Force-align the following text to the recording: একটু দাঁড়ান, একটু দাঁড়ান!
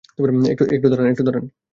একটু 0.73 0.87
দাঁড়ান, 0.91 1.07
একটু 1.11 1.23
দাঁড়ান! 1.25 1.45